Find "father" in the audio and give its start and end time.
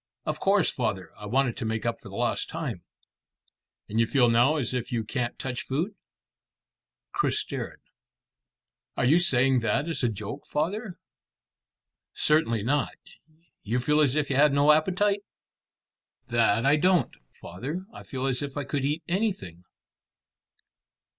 0.71-1.11, 10.47-10.97, 17.39-17.85